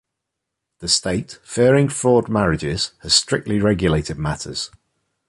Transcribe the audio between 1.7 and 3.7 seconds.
fraud marriages, has strictly